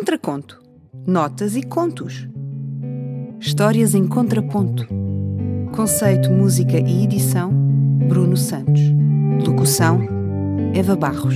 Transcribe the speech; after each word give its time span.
Contraconto. 0.00 0.58
Notas 1.06 1.54
e 1.56 1.62
contos. 1.62 2.26
Histórias 3.38 3.94
em 3.94 4.08
contraponto. 4.08 4.86
Conceito, 5.76 6.30
música 6.30 6.78
e 6.78 7.04
edição: 7.04 7.52
Bruno 8.08 8.34
Santos. 8.34 8.80
Locução: 9.46 10.00
Eva 10.72 10.96
Barros. 10.96 11.34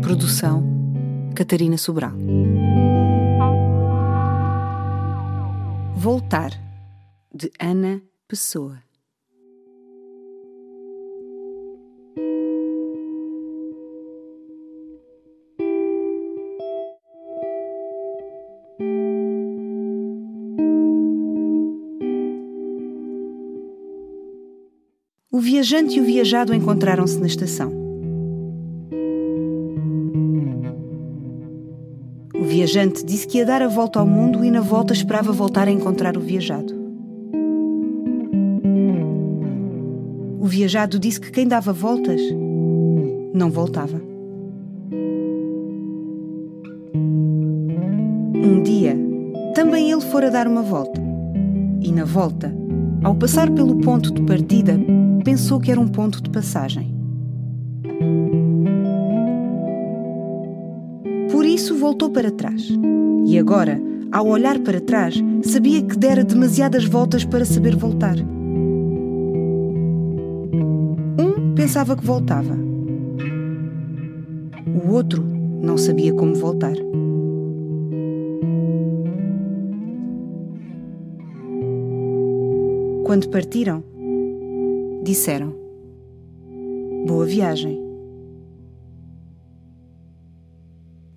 Produção: 0.00 0.62
Catarina 1.34 1.76
Sobral. 1.76 2.12
Voltar, 5.96 6.52
de 7.34 7.50
Ana 7.58 8.00
Pessoa. 8.28 8.78
O 25.34 25.40
viajante 25.40 25.98
e 25.98 26.00
o 26.00 26.04
viajado 26.04 26.54
encontraram-se 26.54 27.18
na 27.18 27.26
estação. 27.26 27.72
O 32.32 32.44
viajante 32.44 33.04
disse 33.04 33.26
que 33.26 33.38
ia 33.38 33.44
dar 33.44 33.60
a 33.60 33.66
volta 33.66 33.98
ao 33.98 34.06
mundo 34.06 34.44
e 34.44 34.50
na 34.52 34.60
volta 34.60 34.92
esperava 34.92 35.32
voltar 35.32 35.66
a 35.66 35.72
encontrar 35.72 36.16
o 36.16 36.20
viajado. 36.20 36.72
O 40.38 40.46
viajado 40.46 41.00
disse 41.00 41.20
que 41.20 41.32
quem 41.32 41.48
dava 41.48 41.72
voltas 41.72 42.20
não 43.34 43.50
voltava. 43.50 44.00
Um 48.36 48.62
dia, 48.62 48.96
também 49.52 49.90
ele 49.90 50.00
fora 50.00 50.30
dar 50.30 50.46
uma 50.46 50.62
volta. 50.62 51.02
E 51.82 51.90
na 51.90 52.04
volta, 52.04 52.54
ao 53.02 53.16
passar 53.16 53.50
pelo 53.50 53.80
ponto 53.80 54.14
de 54.14 54.22
partida, 54.22 54.78
pensou 55.24 55.58
que 55.58 55.70
era 55.70 55.80
um 55.80 55.88
ponto 55.88 56.22
de 56.22 56.28
passagem. 56.28 56.94
Por 61.32 61.46
isso 61.46 61.74
voltou 61.74 62.10
para 62.10 62.30
trás. 62.30 62.68
E 63.26 63.38
agora, 63.38 63.80
ao 64.12 64.28
olhar 64.28 64.58
para 64.60 64.80
trás, 64.80 65.20
sabia 65.42 65.82
que 65.82 65.96
dera 65.96 66.22
demasiadas 66.22 66.84
voltas 66.84 67.24
para 67.24 67.44
saber 67.44 67.74
voltar. 67.74 68.16
Um 71.18 71.54
pensava 71.54 71.96
que 71.96 72.04
voltava. 72.04 72.54
O 74.84 74.92
outro 74.92 75.24
não 75.62 75.78
sabia 75.78 76.12
como 76.12 76.34
voltar. 76.34 76.76
Quando 83.04 83.28
partiram, 83.28 83.93
disseram: 85.04 85.54
Boa 87.06 87.26
viagem. 87.26 87.78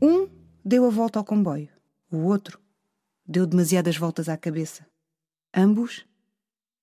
Um 0.02 0.28
deu 0.64 0.86
a 0.86 0.90
volta 0.90 1.18
ao 1.18 1.26
comboio, 1.26 1.70
o 2.12 2.18
outro 2.18 2.60
deu 3.26 3.48
demasiadas 3.48 3.98
voltas 3.98 4.30
à 4.30 4.38
cabeça. 4.38 4.86
Ambos 5.56 6.06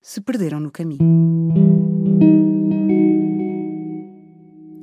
se 0.00 0.20
perderam 0.20 0.58
no 0.58 0.70
caminho. 0.70 1.04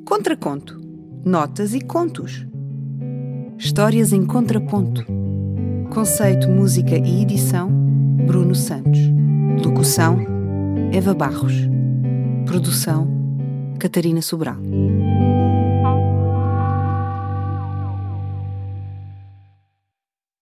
Contraconto. 0.06 0.80
Notas 1.26 1.74
e 1.74 1.82
contos. 1.82 2.48
Histórias 3.58 4.12
em 4.14 4.26
contraponto. 4.26 5.06
Conceito, 5.94 6.50
música 6.50 6.96
e 6.96 7.22
edição: 7.22 7.70
Bruno 8.26 8.56
Santos. 8.56 9.00
Locução: 9.64 10.20
Eva 10.92 11.14
Barros. 11.14 11.81
Produção: 12.52 13.08
Catarina 13.80 14.22
Sobral. 14.22 14.58